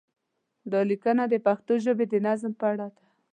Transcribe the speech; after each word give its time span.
دا 0.71 0.79
لیکنه 0.89 1.23
د 1.29 1.35
پښتو 1.45 1.73
ژبې 1.85 2.05
د 2.09 2.13
نظم 2.27 2.51
په 2.59 2.65
اړه 2.71 2.87
ده. 2.95 3.03